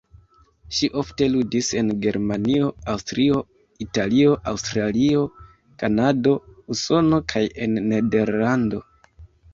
[0.75, 3.43] Ŝi ofte ludis en Germanio, Aŭstrio,
[3.87, 5.21] Italio, Aŭstralio,
[5.85, 6.35] Kanado,
[6.77, 8.85] Usono kaj en Nederlando.